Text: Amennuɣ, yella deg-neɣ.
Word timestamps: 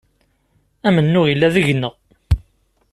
Amennuɣ, 0.87 1.25
yella 1.27 1.53
deg-neɣ. 1.55 1.93